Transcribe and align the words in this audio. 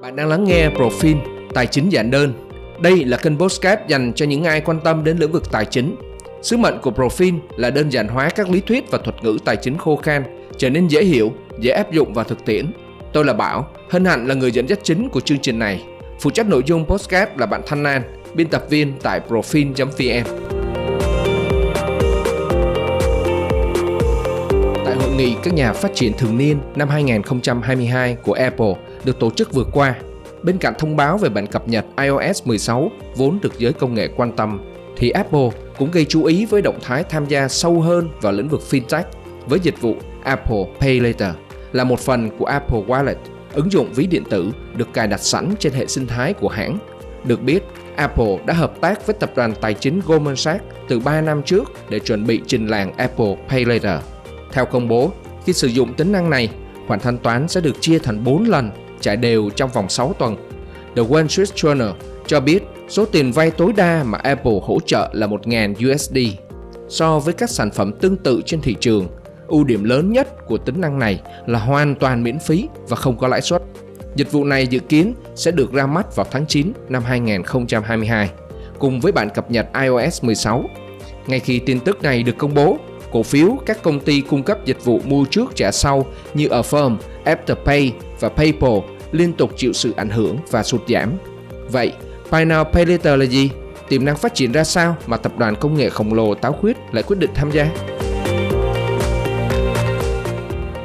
Bạn 0.00 0.16
đang 0.16 0.28
lắng 0.28 0.44
nghe 0.44 0.68
Profin 0.68 1.16
Tài 1.54 1.66
chính 1.66 1.88
giản 1.88 2.10
đơn. 2.10 2.32
Đây 2.80 3.04
là 3.04 3.16
kênh 3.16 3.38
podcast 3.38 3.80
dành 3.88 4.12
cho 4.14 4.26
những 4.26 4.44
ai 4.44 4.60
quan 4.60 4.80
tâm 4.84 5.04
đến 5.04 5.16
lĩnh 5.18 5.32
vực 5.32 5.52
tài 5.52 5.64
chính. 5.64 5.96
Sứ 6.42 6.56
mệnh 6.56 6.78
của 6.82 6.90
Profin 6.90 7.38
là 7.56 7.70
đơn 7.70 7.92
giản 7.92 8.08
hóa 8.08 8.30
các 8.30 8.50
lý 8.50 8.60
thuyết 8.60 8.90
và 8.90 8.98
thuật 8.98 9.24
ngữ 9.24 9.38
tài 9.44 9.56
chính 9.56 9.78
khô 9.78 9.96
khan, 9.96 10.24
trở 10.58 10.70
nên 10.70 10.88
dễ 10.88 11.04
hiểu, 11.04 11.32
dễ 11.60 11.70
áp 11.70 11.92
dụng 11.92 12.14
vào 12.14 12.24
thực 12.24 12.44
tiễn. 12.44 12.72
Tôi 13.12 13.24
là 13.24 13.32
Bảo, 13.32 13.68
hân 13.90 14.04
hạnh 14.04 14.26
là 14.26 14.34
người 14.34 14.52
dẫn 14.52 14.68
dắt 14.68 14.78
chính 14.82 15.08
của 15.08 15.20
chương 15.20 15.38
trình 15.38 15.58
này. 15.58 15.84
Phụ 16.20 16.30
trách 16.30 16.48
nội 16.48 16.62
dung 16.66 16.84
podcast 16.84 17.30
là 17.36 17.46
bạn 17.46 17.62
Thanh 17.66 17.84
An, 17.84 18.02
biên 18.34 18.48
tập 18.48 18.64
viên 18.70 18.92
tại 19.02 19.20
profin.vn. 19.28 20.24
Tại 24.84 24.94
hội 24.94 25.10
nghị 25.16 25.34
các 25.42 25.54
nhà 25.54 25.72
phát 25.72 25.94
triển 25.94 26.12
thường 26.18 26.38
niên 26.38 26.58
năm 26.76 26.88
2022 26.88 28.16
của 28.22 28.32
Apple 28.32 28.74
được 29.04 29.18
tổ 29.20 29.30
chức 29.30 29.52
vừa 29.52 29.64
qua, 29.72 29.94
bên 30.42 30.58
cạnh 30.58 30.74
thông 30.78 30.96
báo 30.96 31.18
về 31.18 31.28
bản 31.28 31.46
cập 31.46 31.68
nhật 31.68 31.84
iOS 32.02 32.46
16 32.46 32.90
vốn 33.16 33.38
được 33.42 33.58
giới 33.58 33.72
công 33.72 33.94
nghệ 33.94 34.08
quan 34.16 34.32
tâm, 34.36 34.60
thì 34.96 35.10
Apple 35.10 35.48
cũng 35.78 35.90
gây 35.90 36.04
chú 36.04 36.24
ý 36.24 36.46
với 36.46 36.62
động 36.62 36.78
thái 36.82 37.04
tham 37.04 37.26
gia 37.26 37.48
sâu 37.48 37.80
hơn 37.80 38.08
vào 38.20 38.32
lĩnh 38.32 38.48
vực 38.48 38.60
fintech 38.70 39.04
với 39.46 39.60
dịch 39.62 39.80
vụ 39.80 39.96
Apple 40.24 40.64
Pay 40.80 41.00
Later 41.00 41.34
là 41.72 41.84
một 41.84 42.00
phần 42.00 42.30
của 42.38 42.44
Apple 42.44 42.80
Wallet, 42.86 43.14
ứng 43.52 43.72
dụng 43.72 43.92
ví 43.92 44.06
điện 44.06 44.22
tử 44.30 44.52
được 44.76 44.92
cài 44.92 45.06
đặt 45.06 45.20
sẵn 45.20 45.54
trên 45.58 45.72
hệ 45.72 45.86
sinh 45.86 46.06
thái 46.06 46.32
của 46.32 46.48
hãng. 46.48 46.78
Được 47.24 47.42
biết, 47.42 47.62
Apple 47.96 48.36
đã 48.46 48.54
hợp 48.54 48.80
tác 48.80 49.06
với 49.06 49.14
tập 49.20 49.30
đoàn 49.36 49.54
tài 49.60 49.74
chính 49.74 50.00
Goldman 50.06 50.36
Sachs 50.36 50.64
từ 50.88 51.00
3 51.00 51.20
năm 51.20 51.42
trước 51.42 51.72
để 51.88 51.98
chuẩn 51.98 52.26
bị 52.26 52.40
trình 52.46 52.66
làng 52.66 52.92
Apple 52.96 53.36
Pay 53.48 53.64
Later. 53.64 54.02
Theo 54.52 54.66
công 54.66 54.88
bố, 54.88 55.12
khi 55.44 55.52
sử 55.52 55.68
dụng 55.68 55.94
tính 55.94 56.12
năng 56.12 56.30
này, 56.30 56.50
khoản 56.86 57.00
thanh 57.00 57.18
toán 57.18 57.48
sẽ 57.48 57.60
được 57.60 57.80
chia 57.80 57.98
thành 57.98 58.24
4 58.24 58.44
lần, 58.44 58.70
trải 59.00 59.16
đều 59.16 59.50
trong 59.50 59.70
vòng 59.72 59.88
6 59.88 60.14
tuần. 60.18 60.36
The 60.96 61.02
Wall 61.02 61.26
Street 61.26 61.54
Journal 61.54 61.92
cho 62.26 62.40
biết 62.40 62.62
số 62.88 63.04
tiền 63.06 63.32
vay 63.32 63.50
tối 63.50 63.72
đa 63.76 64.04
mà 64.06 64.18
Apple 64.18 64.58
hỗ 64.62 64.78
trợ 64.86 65.10
là 65.12 65.26
1.000 65.26 65.92
USD. 65.92 66.18
So 66.88 67.18
với 67.18 67.34
các 67.34 67.50
sản 67.50 67.70
phẩm 67.70 67.92
tương 67.92 68.16
tự 68.16 68.42
trên 68.46 68.60
thị 68.60 68.76
trường, 68.80 69.08
ưu 69.48 69.64
điểm 69.64 69.84
lớn 69.84 70.12
nhất 70.12 70.46
của 70.46 70.58
tính 70.58 70.80
năng 70.80 70.98
này 70.98 71.20
là 71.46 71.58
hoàn 71.58 71.94
toàn 71.94 72.22
miễn 72.22 72.38
phí 72.38 72.68
và 72.88 72.96
không 72.96 73.18
có 73.18 73.28
lãi 73.28 73.40
suất. 73.40 73.62
Dịch 74.14 74.32
vụ 74.32 74.44
này 74.44 74.66
dự 74.66 74.78
kiến 74.78 75.14
sẽ 75.34 75.50
được 75.50 75.72
ra 75.72 75.86
mắt 75.86 76.16
vào 76.16 76.26
tháng 76.30 76.46
9 76.46 76.72
năm 76.88 77.02
2022, 77.04 78.30
cùng 78.78 79.00
với 79.00 79.12
bản 79.12 79.30
cập 79.30 79.50
nhật 79.50 79.66
iOS 79.82 80.24
16. 80.24 80.64
Ngay 81.26 81.40
khi 81.40 81.58
tin 81.58 81.80
tức 81.80 82.02
này 82.02 82.22
được 82.22 82.38
công 82.38 82.54
bố, 82.54 82.78
cổ 83.12 83.22
phiếu 83.22 83.56
các 83.66 83.82
công 83.82 84.00
ty 84.00 84.20
cung 84.20 84.42
cấp 84.42 84.58
dịch 84.64 84.84
vụ 84.84 85.00
mua 85.04 85.24
trước 85.24 85.52
trả 85.54 85.70
sau 85.72 86.06
như 86.34 86.48
Affirm, 86.48 86.96
Afterpay 87.24 87.90
và 88.20 88.28
PayPal 88.28 88.78
liên 89.12 89.32
tục 89.32 89.50
chịu 89.56 89.72
sự 89.72 89.94
ảnh 89.96 90.10
hưởng 90.10 90.36
và 90.50 90.62
sụt 90.62 90.80
giảm. 90.88 91.12
Vậy, 91.70 91.92
Buy 92.30 92.38
Now 92.38 92.64
Pay 92.64 92.86
Later 92.86 93.18
là 93.18 93.24
gì? 93.24 93.50
Tiềm 93.88 94.04
năng 94.04 94.16
phát 94.16 94.34
triển 94.34 94.52
ra 94.52 94.64
sao 94.64 94.96
mà 95.06 95.16
tập 95.16 95.32
đoàn 95.38 95.56
công 95.56 95.74
nghệ 95.74 95.88
khổng 95.88 96.14
lồ 96.14 96.34
táo 96.34 96.52
khuyết 96.52 96.76
lại 96.92 97.02
quyết 97.02 97.18
định 97.18 97.30
tham 97.34 97.50
gia? 97.50 97.64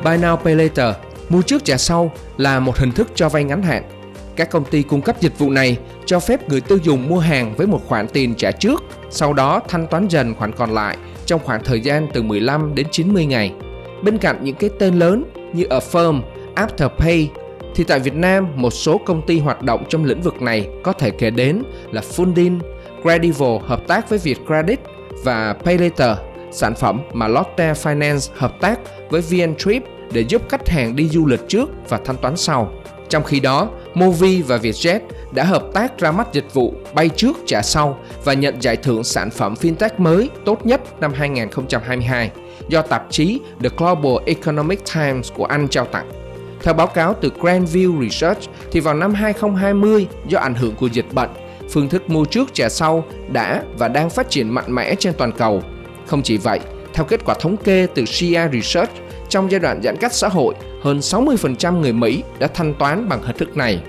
Buy 0.03 0.11
Now 0.11 0.37
Pay 0.37 0.55
Later, 0.55 0.95
mua 1.29 1.41
trước 1.41 1.65
trả 1.65 1.77
sau 1.77 2.11
là 2.37 2.59
một 2.59 2.77
hình 2.77 2.91
thức 2.91 3.07
cho 3.15 3.29
vay 3.29 3.43
ngắn 3.43 3.61
hạn. 3.63 3.83
Các 4.35 4.49
công 4.49 4.65
ty 4.65 4.81
cung 4.81 5.01
cấp 5.01 5.21
dịch 5.21 5.39
vụ 5.39 5.49
này 5.49 5.77
cho 6.05 6.19
phép 6.19 6.49
người 6.49 6.61
tiêu 6.61 6.77
dùng 6.83 7.07
mua 7.07 7.19
hàng 7.19 7.55
với 7.55 7.67
một 7.67 7.81
khoản 7.87 8.07
tiền 8.07 8.35
trả 8.35 8.51
trước, 8.51 8.83
sau 9.09 9.33
đó 9.33 9.61
thanh 9.67 9.87
toán 9.87 10.07
dần 10.07 10.35
khoản 10.35 10.51
còn 10.51 10.73
lại 10.73 10.97
trong 11.25 11.41
khoảng 11.43 11.63
thời 11.63 11.81
gian 11.81 12.07
từ 12.13 12.21
15 12.21 12.75
đến 12.75 12.87
90 12.91 13.25
ngày. 13.25 13.53
Bên 14.03 14.17
cạnh 14.17 14.43
những 14.43 14.55
cái 14.55 14.69
tên 14.79 14.95
lớn 14.99 15.23
như 15.53 15.63
Affirm, 15.63 16.21
Afterpay 16.55 17.27
thì 17.75 17.83
tại 17.83 17.99
Việt 17.99 18.15
Nam 18.15 18.47
một 18.55 18.71
số 18.71 18.97
công 18.97 19.21
ty 19.27 19.39
hoạt 19.39 19.61
động 19.61 19.85
trong 19.89 20.05
lĩnh 20.05 20.21
vực 20.21 20.41
này 20.41 20.69
có 20.83 20.93
thể 20.93 21.09
kể 21.09 21.29
đến 21.29 21.63
là 21.91 22.01
Funding, 22.15 22.59
Credivo 23.01 23.59
hợp 23.65 23.87
tác 23.87 24.09
với 24.09 24.19
Vietcredit 24.19 24.79
và 25.23 25.55
PayLater, 25.63 26.17
sản 26.51 26.75
phẩm 26.75 27.01
mà 27.13 27.27
Lotte 27.27 27.73
Finance 27.73 28.31
hợp 28.35 28.53
tác 28.61 28.79
với 29.09 29.21
VnTrip 29.21 29.83
để 30.11 30.21
giúp 30.21 30.41
khách 30.49 30.69
hàng 30.69 30.95
đi 30.95 31.07
du 31.07 31.25
lịch 31.25 31.41
trước 31.47 31.69
và 31.89 31.99
thanh 32.05 32.17
toán 32.17 32.37
sau. 32.37 32.71
Trong 33.09 33.23
khi 33.23 33.39
đó, 33.39 33.69
Movi 33.93 34.41
và 34.41 34.57
Vietjet 34.57 34.99
đã 35.31 35.43
hợp 35.43 35.63
tác 35.73 35.97
ra 35.97 36.11
mắt 36.11 36.33
dịch 36.33 36.53
vụ 36.53 36.73
bay 36.93 37.09
trước 37.09 37.37
trả 37.45 37.61
sau 37.61 37.99
và 38.23 38.33
nhận 38.33 38.61
giải 38.61 38.75
thưởng 38.77 39.03
sản 39.03 39.29
phẩm 39.29 39.53
fintech 39.61 39.89
mới 39.97 40.29
tốt 40.45 40.65
nhất 40.65 41.01
năm 41.01 41.13
2022 41.13 42.31
do 42.67 42.81
tạp 42.81 43.05
chí 43.09 43.39
The 43.63 43.69
Global 43.77 44.23
Economic 44.25 44.79
Times 44.95 45.31
của 45.33 45.45
Anh 45.45 45.67
trao 45.67 45.85
tặng. 45.85 46.24
Theo 46.65 46.73
báo 46.73 46.87
cáo 46.87 47.15
từ 47.21 47.31
Grandview 47.39 48.01
Research 48.01 48.39
thì 48.71 48.79
vào 48.79 48.93
năm 48.93 49.13
2020 49.13 50.07
do 50.27 50.39
ảnh 50.39 50.55
hưởng 50.55 50.75
của 50.75 50.87
dịch 50.87 51.13
bệnh, 51.13 51.29
phương 51.69 51.89
thức 51.89 52.09
mua 52.09 52.25
trước 52.25 52.53
trả 52.53 52.69
sau 52.69 53.03
đã 53.31 53.63
và 53.77 53.87
đang 53.87 54.09
phát 54.09 54.29
triển 54.29 54.49
mạnh 54.49 54.75
mẽ 54.75 54.95
trên 54.95 55.13
toàn 55.17 55.31
cầu. 55.31 55.61
Không 56.05 56.21
chỉ 56.21 56.37
vậy, 56.37 56.59
theo 56.93 57.05
kết 57.05 57.25
quả 57.25 57.35
thống 57.39 57.57
kê 57.57 57.87
từ 57.95 58.05
Shia 58.05 58.47
Research, 58.53 58.89
trong 59.29 59.51
giai 59.51 59.59
đoạn 59.59 59.81
giãn 59.83 59.97
cách 59.97 60.13
xã 60.13 60.27
hội, 60.27 60.55
hơn 60.83 60.99
60% 60.99 61.79
người 61.79 61.93
Mỹ 61.93 62.23
đã 62.39 62.47
thanh 62.47 62.73
toán 62.73 63.09
bằng 63.09 63.23
hình 63.23 63.37
thức 63.37 63.57
này. 63.57 63.81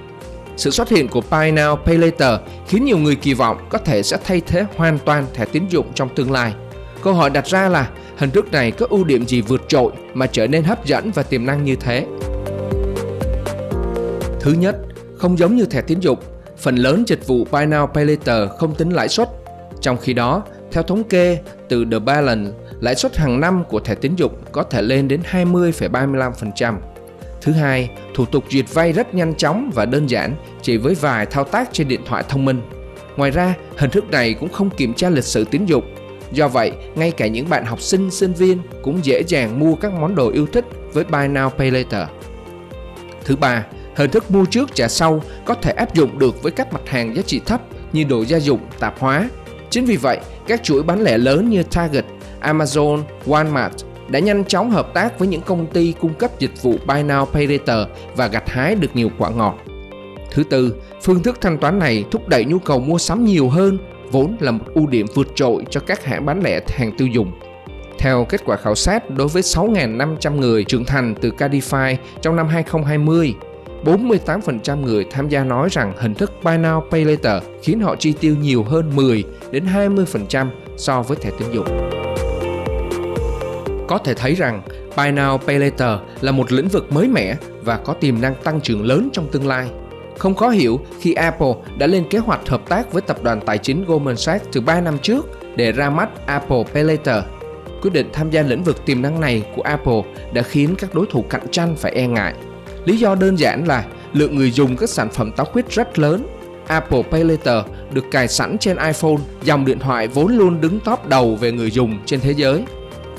Sự 0.57 0.71
xuất 0.71 0.89
hiện 0.89 1.09
của 1.09 1.21
Buy 1.21 1.53
Now 1.53 1.77
Pay 1.77 1.99
Later 1.99 2.41
khiến 2.69 2.85
nhiều 2.85 2.99
người 2.99 3.17
kỳ 3.17 3.35
vọng 3.35 3.57
có 3.69 3.79
thể 3.79 4.03
sẽ 4.03 4.19
thay 4.25 4.41
thế 4.41 4.65
hoàn 4.77 4.99
toàn 4.99 5.27
thẻ 5.35 5.45
tín 5.45 5.67
dụng 5.69 5.87
trong 5.95 6.09
tương 6.09 6.33
lai. 6.33 6.55
Câu 7.03 7.15
hỏi 7.15 7.31
đặt 7.31 7.47
ra 7.47 7.69
là 7.69 7.89
hình 8.17 8.31
thức 8.31 8.53
này 8.53 8.71
có 8.71 8.87
ưu 8.91 9.05
điểm 9.05 9.27
gì 9.27 9.41
vượt 9.41 9.63
trội 9.69 9.93
mà 10.15 10.27
trở 10.27 10.47
nên 10.47 10.65
hấp 10.65 10.87
dẫn 10.87 11.11
và 11.11 11.23
tiềm 11.23 11.47
năng 11.47 11.65
như 11.65 11.77
thế? 11.77 12.07
Thứ 14.47 14.53
nhất, 14.53 14.77
không 15.19 15.39
giống 15.39 15.57
như 15.57 15.65
thẻ 15.65 15.81
tín 15.81 16.01
dụng, 16.01 16.19
phần 16.59 16.77
lớn 16.77 17.05
dịch 17.07 17.27
vụ 17.27 17.45
Buy 17.51 17.61
Now 17.61 17.87
Pay 17.87 18.05
Later 18.05 18.51
không 18.59 18.75
tính 18.75 18.91
lãi 18.91 19.09
suất. 19.09 19.29
Trong 19.81 19.97
khi 19.97 20.13
đó, 20.13 20.43
theo 20.73 20.83
thống 20.83 21.05
kê 21.05 21.39
từ 21.69 21.85
The 21.91 21.99
Balance, 21.99 22.51
lãi 22.81 22.95
suất 22.95 23.17
hàng 23.17 23.41
năm 23.41 23.65
của 23.69 23.81
thẻ 23.81 23.95
tín 23.95 24.15
dụng 24.17 24.33
có 24.53 24.63
thể 24.63 24.83
lên 24.83 25.09
đến 25.09 25.21
20,35%. 25.31 26.75
Thứ 27.41 27.53
hai, 27.53 27.91
thủ 28.15 28.25
tục 28.25 28.45
duyệt 28.51 28.65
vay 28.75 28.93
rất 28.93 29.15
nhanh 29.15 29.35
chóng 29.35 29.71
và 29.75 29.85
đơn 29.85 30.11
giản 30.11 30.37
chỉ 30.63 30.77
với 30.77 30.95
vài 30.95 31.27
thao 31.27 31.45
tác 31.45 31.69
trên 31.73 31.89
điện 31.89 32.01
thoại 32.07 32.25
thông 32.29 32.45
minh. 32.45 32.63
Ngoài 33.17 33.31
ra, 33.31 33.55
hình 33.77 33.91
thức 33.91 34.11
này 34.11 34.35
cũng 34.35 34.49
không 34.49 34.71
kiểm 34.71 34.95
tra 34.95 35.11
lịch 35.11 35.25
sử 35.25 35.45
tín 35.45 35.65
dụng. 35.65 35.95
Do 36.33 36.49
vậy, 36.49 36.73
ngay 36.95 37.11
cả 37.11 37.27
những 37.27 37.49
bạn 37.49 37.65
học 37.65 37.81
sinh, 37.81 38.11
sinh 38.11 38.33
viên 38.33 38.59
cũng 38.83 39.05
dễ 39.05 39.23
dàng 39.29 39.61
mua 39.61 39.75
các 39.75 39.93
món 39.93 40.15
đồ 40.15 40.31
yêu 40.31 40.47
thích 40.47 40.65
với 40.93 41.05
Buy 41.05 41.19
Now 41.19 41.51
Pay 41.51 41.71
Later. 41.71 42.09
Thứ 43.25 43.37
ba, 43.37 43.65
hình 43.97 44.11
thức 44.11 44.31
mua 44.31 44.45
trước 44.45 44.75
trả 44.75 44.89
sau 44.89 45.23
có 45.45 45.55
thể 45.55 45.73
áp 45.73 45.95
dụng 45.95 46.19
được 46.19 46.43
với 46.43 46.53
các 46.53 46.73
mặt 46.73 46.81
hàng 46.87 47.17
giá 47.17 47.23
trị 47.23 47.41
thấp 47.47 47.61
như 47.93 48.05
đồ 48.05 48.25
gia 48.25 48.39
dụng, 48.39 48.61
tạp 48.81 48.99
hóa. 48.99 49.29
Chính 49.71 49.85
vì 49.85 49.97
vậy, 49.97 50.19
các 50.47 50.63
chuỗi 50.63 50.83
bán 50.83 51.01
lẻ 51.01 51.19
lớn 51.19 51.51
như 51.51 51.63
Target, 51.63 52.05
Amazon, 52.41 53.03
Walmart 53.27 53.71
đã 54.09 54.19
nhanh 54.19 54.45
chóng 54.45 54.71
hợp 54.71 54.95
tác 54.95 55.19
với 55.19 55.29
những 55.29 55.41
công 55.41 55.67
ty 55.67 55.95
cung 56.01 56.15
cấp 56.15 56.31
dịch 56.39 56.63
vụ 56.63 56.75
Buy 56.87 57.03
Now 57.03 57.25
Pay 57.25 57.47
Later 57.47 57.89
và 58.17 58.27
gặt 58.27 58.49
hái 58.49 58.75
được 58.75 58.91
nhiều 58.95 59.11
quả 59.19 59.31
ngọt. 59.31 59.59
Thứ 60.31 60.45
tư, 60.45 60.75
phương 61.03 61.23
thức 61.23 61.41
thanh 61.41 61.59
toán 61.59 61.79
này 61.79 62.05
thúc 62.11 62.29
đẩy 62.29 62.45
nhu 62.45 62.59
cầu 62.59 62.81
mua 62.81 62.99
sắm 62.99 63.25
nhiều 63.25 63.49
hơn, 63.49 63.79
vốn 64.11 64.37
là 64.41 64.51
một 64.51 64.65
ưu 64.75 64.87
điểm 64.87 65.07
vượt 65.15 65.29
trội 65.35 65.65
cho 65.71 65.81
các 65.81 66.05
hãng 66.05 66.27
bán 66.27 66.43
lẻ 66.43 66.61
hàng 66.69 66.93
tiêu 66.99 67.09
dùng. 67.09 67.33
Theo 67.99 68.27
kết 68.29 68.41
quả 68.45 68.57
khảo 68.57 68.75
sát 68.75 69.11
đối 69.11 69.29
với 69.29 69.43
6.500 69.43 70.37
người 70.37 70.65
trưởng 70.65 70.85
thành 70.85 71.15
từ 71.21 71.31
Cadify 71.39 71.97
trong 72.23 72.37
năm 72.37 72.49
2020, 72.49 73.35
48% 73.87 74.81
người 74.81 75.05
tham 75.11 75.29
gia 75.29 75.45
nói 75.45 75.69
rằng 75.73 75.93
hình 75.99 76.15
thức 76.15 76.33
Buy 76.43 76.53
Now, 76.53 76.81
Pay 76.91 77.05
Later 77.05 77.43
khiến 77.63 77.81
họ 77.81 77.97
chi 77.97 78.15
tiêu 78.21 78.37
nhiều 78.41 78.63
hơn 78.63 78.97
10 78.97 79.25
đến 79.51 79.65
20% 79.75 80.49
so 80.77 81.03
với 81.03 81.17
thẻ 81.17 81.31
tín 81.39 81.49
dụng. 81.53 81.67
Có 83.89 83.99
thể 84.05 84.15
thấy 84.15 84.35
rằng 84.35 84.63
Buy 84.97 85.05
Now, 85.05 85.39
Pay 85.39 85.59
Later 85.59 85.99
là 86.21 86.33
một 86.33 86.53
lĩnh 86.53 86.69
vực 86.69 86.93
mới 86.93 87.09
mẻ 87.09 87.37
và 87.63 87.77
có 87.77 87.93
tiềm 87.93 88.21
năng 88.21 88.35
tăng 88.35 88.61
trưởng 88.61 88.87
lớn 88.87 89.09
trong 89.13 89.29
tương 89.29 89.47
lai. 89.47 89.71
Không 90.19 90.35
khó 90.35 90.49
hiểu 90.49 90.81
khi 91.01 91.13
Apple 91.13 91.55
đã 91.79 91.87
lên 91.87 92.05
kế 92.11 92.19
hoạch 92.19 92.49
hợp 92.49 92.69
tác 92.69 92.93
với 92.93 93.03
tập 93.03 93.23
đoàn 93.23 93.41
tài 93.47 93.59
chính 93.59 93.85
Goldman 93.85 94.17
Sachs 94.17 94.47
từ 94.53 94.61
3 94.61 94.81
năm 94.81 94.99
trước 94.99 95.27
để 95.57 95.73
ra 95.73 95.91
mắt 95.91 96.27
Apple 96.27 96.65
Pay 96.75 96.85
Later. 96.85 97.25
Quyết 97.83 97.93
định 97.93 98.11
tham 98.13 98.31
gia 98.31 98.43
lĩnh 98.43 98.63
vực 98.63 98.87
tiềm 98.87 99.03
năng 99.03 99.21
này 99.21 99.43
của 99.57 99.63
Apple 99.63 100.03
đã 100.33 100.43
khiến 100.43 100.75
các 100.79 100.95
đối 100.95 101.07
thủ 101.11 101.25
cạnh 101.31 101.49
tranh 101.51 101.77
phải 101.77 101.93
e 101.93 102.07
ngại. 102.07 102.35
Lý 102.87 102.97
do 102.97 103.15
đơn 103.15 103.39
giản 103.39 103.67
là 103.67 103.85
lượng 104.13 104.37
người 104.37 104.51
dùng 104.51 104.77
các 104.77 104.89
sản 104.89 105.09
phẩm 105.11 105.33
táo 105.33 105.47
khuyết 105.47 105.71
rất 105.71 105.99
lớn. 105.99 106.27
Apple 106.67 107.03
Pay 107.03 107.25
Later 107.25 107.65
được 107.93 108.05
cài 108.11 108.29
sẵn 108.29 108.59
trên 108.59 108.77
iPhone, 108.77 109.17
dòng 109.43 109.65
điện 109.65 109.79
thoại 109.79 110.09
vốn 110.09 110.37
luôn 110.37 110.61
đứng 110.61 110.81
top 110.81 111.07
đầu 111.09 111.37
về 111.37 111.53
người 111.53 111.71
dùng 111.71 111.99
trên 112.07 112.21
thế 112.21 112.33
giới. 112.33 112.65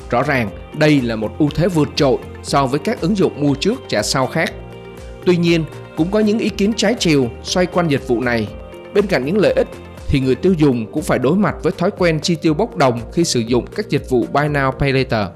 Rõ 0.10 0.24
ràng, 0.24 0.50
đây 0.78 1.02
là 1.02 1.16
một 1.16 1.32
ưu 1.40 1.50
thế 1.56 1.68
vượt 1.68 1.90
trội 1.96 2.18
so 2.44 2.66
với 2.66 2.80
các 2.80 3.02
ứng 3.02 3.18
dụng 3.18 3.42
mua 3.42 3.54
trước 3.54 3.82
trả 3.88 4.02
sau 4.02 4.28
khác. 4.28 4.54
Tuy 5.26 5.38
nhiên, 5.38 5.64
cũng 5.98 6.12
có 6.12 6.20
những 6.20 6.40
ý 6.40 6.50
kiến 6.50 6.74
trái 6.74 6.96
chiều 7.00 7.30
xoay 7.44 7.66
quanh 7.66 7.88
dịch 7.88 8.08
vụ 8.08 8.22
này. 8.22 8.48
Bên 8.94 9.08
cạnh 9.08 9.26
những 9.26 9.38
lợi 9.38 9.54
ích 9.54 9.68
thì 10.08 10.20
người 10.20 10.36
tiêu 10.36 10.54
dùng 10.54 10.92
cũng 10.92 11.04
phải 11.04 11.20
đối 11.20 11.36
mặt 11.36 11.56
với 11.64 11.74
thói 11.78 11.92
quen 11.98 12.20
chi 12.20 12.36
tiêu 12.36 12.54
bốc 12.54 12.76
đồng 12.76 13.00
khi 13.14 13.24
sử 13.24 13.40
dụng 13.40 13.66
các 13.76 13.90
dịch 13.90 14.10
vụ 14.10 14.26
Buy 14.34 14.42
Now 14.42 14.72
Pay 14.72 14.94
Later. 14.94 15.28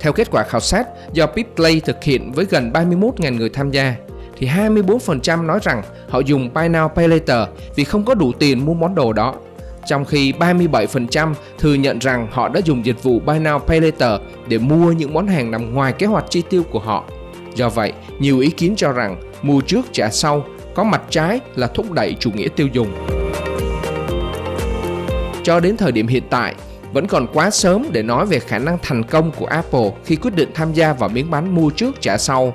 Theo 0.00 0.12
kết 0.12 0.28
quả 0.30 0.44
khảo 0.48 0.60
sát 0.60 0.88
do 1.12 1.26
Pipplay 1.26 1.80
thực 1.80 2.04
hiện 2.04 2.32
với 2.32 2.46
gần 2.50 2.70
31.000 2.72 3.36
người 3.36 3.48
tham 3.48 3.70
gia, 3.70 3.94
thì 4.38 4.46
24% 4.46 5.46
nói 5.46 5.58
rằng 5.62 5.82
họ 6.08 6.20
dùng 6.20 6.50
Buy 6.54 6.62
Now 6.62 6.88
Pay 6.88 7.08
Later 7.08 7.48
vì 7.74 7.84
không 7.84 8.04
có 8.04 8.14
đủ 8.14 8.32
tiền 8.32 8.66
mua 8.66 8.74
món 8.74 8.94
đồ 8.94 9.12
đó. 9.12 9.34
Trong 9.86 10.04
khi 10.04 10.32
37% 10.32 11.34
thừa 11.58 11.74
nhận 11.74 11.98
rằng 11.98 12.28
họ 12.30 12.48
đã 12.48 12.60
dùng 12.64 12.86
dịch 12.86 13.02
vụ 13.02 13.20
Buy 13.20 13.34
Now 13.34 13.58
Pay 13.58 13.80
Later 13.80 14.20
để 14.48 14.58
mua 14.58 14.92
những 14.92 15.14
món 15.14 15.26
hàng 15.26 15.50
nằm 15.50 15.74
ngoài 15.74 15.92
kế 15.92 16.06
hoạch 16.06 16.24
chi 16.30 16.42
tiêu 16.50 16.62
của 16.70 16.78
họ. 16.78 17.04
Do 17.54 17.68
vậy, 17.68 17.92
nhiều 18.18 18.38
ý 18.38 18.50
kiến 18.50 18.74
cho 18.76 18.92
rằng 18.92 19.16
mua 19.42 19.60
trước 19.60 19.86
trả 19.92 20.10
sau 20.10 20.44
có 20.74 20.84
mặt 20.84 21.02
trái 21.10 21.40
là 21.56 21.66
thúc 21.66 21.92
đẩy 21.92 22.16
chủ 22.20 22.30
nghĩa 22.30 22.48
tiêu 22.48 22.68
dùng. 22.72 22.88
Cho 25.42 25.60
đến 25.60 25.76
thời 25.76 25.92
điểm 25.92 26.06
hiện 26.06 26.22
tại, 26.30 26.54
vẫn 26.98 27.06
còn 27.06 27.26
quá 27.32 27.50
sớm 27.50 27.86
để 27.92 28.02
nói 28.02 28.26
về 28.26 28.38
khả 28.38 28.58
năng 28.58 28.78
thành 28.82 29.02
công 29.02 29.32
của 29.32 29.46
Apple 29.46 29.90
khi 30.04 30.16
quyết 30.16 30.34
định 30.34 30.50
tham 30.54 30.72
gia 30.72 30.92
vào 30.92 31.08
miếng 31.08 31.30
bánh 31.30 31.54
mua 31.54 31.70
trước 31.70 32.00
trả 32.00 32.18
sau. 32.18 32.54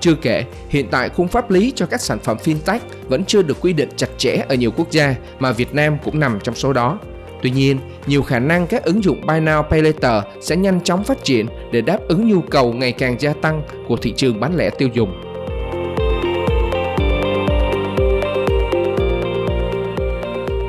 Chưa 0.00 0.14
kể, 0.14 0.44
hiện 0.68 0.88
tại 0.90 1.08
khung 1.08 1.28
pháp 1.28 1.50
lý 1.50 1.72
cho 1.76 1.86
các 1.86 2.00
sản 2.00 2.18
phẩm 2.18 2.36
fintech 2.44 2.78
vẫn 3.08 3.24
chưa 3.24 3.42
được 3.42 3.60
quy 3.60 3.72
định 3.72 3.88
chặt 3.96 4.06
chẽ 4.18 4.44
ở 4.48 4.54
nhiều 4.54 4.70
quốc 4.76 4.90
gia 4.90 5.14
mà 5.38 5.52
Việt 5.52 5.74
Nam 5.74 5.96
cũng 6.04 6.20
nằm 6.20 6.38
trong 6.42 6.54
số 6.54 6.72
đó. 6.72 6.98
Tuy 7.42 7.50
nhiên, 7.50 7.78
nhiều 8.06 8.22
khả 8.22 8.38
năng 8.38 8.66
các 8.66 8.84
ứng 8.84 9.04
dụng 9.04 9.26
Buy 9.26 9.34
Now 9.34 9.62
Pay 9.62 9.82
Later 9.82 10.22
sẽ 10.40 10.56
nhanh 10.56 10.80
chóng 10.80 11.04
phát 11.04 11.24
triển 11.24 11.46
để 11.72 11.80
đáp 11.80 11.98
ứng 12.08 12.28
nhu 12.28 12.40
cầu 12.40 12.72
ngày 12.72 12.92
càng 12.92 13.16
gia 13.20 13.32
tăng 13.32 13.62
của 13.88 13.96
thị 13.96 14.12
trường 14.16 14.40
bán 14.40 14.56
lẻ 14.56 14.70
tiêu 14.70 14.88
dùng. 14.92 15.22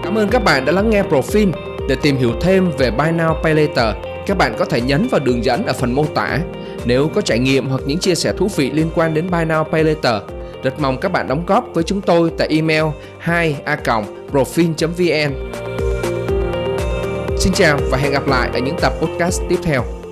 Cảm 0.04 0.16
ơn 0.16 0.28
các 0.32 0.44
bạn 0.44 0.66
đã 0.66 0.72
lắng 0.72 0.90
nghe 0.90 1.04
Profin. 1.04 1.73
Để 1.88 1.96
tìm 2.02 2.18
hiểu 2.18 2.32
thêm 2.42 2.72
về 2.78 2.92
Buy 2.92 3.06
Now 3.06 3.42
Pay 3.44 3.56
Later, 3.56 3.96
các 4.26 4.38
bạn 4.38 4.56
có 4.60 4.66
thể 4.66 4.82
nhấn 4.82 5.08
vào 5.08 5.20
đường 5.20 5.44
dẫn 5.44 5.66
ở 5.66 5.74
phần 5.74 5.94
mô 5.94 6.06
tả. 6.06 6.40
Nếu 6.86 7.10
có 7.16 7.22
trải 7.22 7.40
nghiệm 7.40 7.70
hoặc 7.70 7.82
những 7.86 8.00
chia 8.00 8.16
sẻ 8.16 8.34
thú 8.38 8.48
vị 8.56 8.72
liên 8.72 8.90
quan 8.96 9.14
đến 9.14 9.32
Buy 9.32 9.38
Now 9.38 9.64
Pay 9.64 9.84
Later, 9.84 10.22
rất 10.64 10.80
mong 10.80 10.98
các 10.98 11.12
bạn 11.12 11.28
đóng 11.28 11.44
góp 11.46 11.66
với 11.74 11.84
chúng 11.84 12.02
tôi 12.02 12.32
tại 12.38 12.48
email 12.52 12.84
2a 13.26 14.04
profin.vn. 14.32 15.34
Xin 17.38 17.54
chào 17.54 17.80
và 17.92 17.98
hẹn 17.98 18.12
gặp 18.12 18.28
lại 18.28 18.50
ở 18.54 18.60
những 18.60 18.76
tập 18.82 18.94
podcast 19.02 19.42
tiếp 19.50 19.58
theo. 19.64 20.03